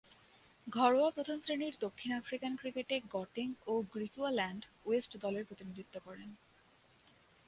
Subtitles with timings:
[0.67, 6.29] ঘরোয়া প্রথম-শ্রেণীর দক্ষিণ আফ্রিকান ক্রিকেটে গটেং ও গ্রিকুয়াল্যান্ড ওয়েস্ট দলের প্রতিনিধিত্ব করেন।